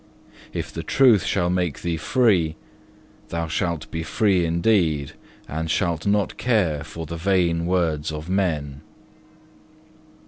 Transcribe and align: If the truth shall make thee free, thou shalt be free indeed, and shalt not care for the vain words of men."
If 0.51 0.73
the 0.73 0.81
truth 0.81 1.23
shall 1.25 1.51
make 1.51 1.81
thee 1.83 1.95
free, 1.95 2.55
thou 3.29 3.47
shalt 3.47 3.91
be 3.91 4.01
free 4.01 4.47
indeed, 4.47 5.11
and 5.47 5.69
shalt 5.69 6.07
not 6.07 6.37
care 6.37 6.83
for 6.83 7.05
the 7.05 7.17
vain 7.17 7.67
words 7.67 8.11
of 8.11 8.27
men." 8.27 8.81